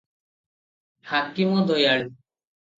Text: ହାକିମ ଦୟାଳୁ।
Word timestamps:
ହାକିମ 1.13 1.69
ଦୟାଳୁ। 1.71 2.11